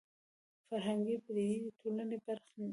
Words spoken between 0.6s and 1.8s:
فرهنګي پدیدې د